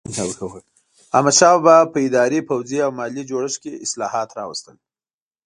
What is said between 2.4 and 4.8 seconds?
پوځي او مالي جوړښت کې اصلاحات راوستل.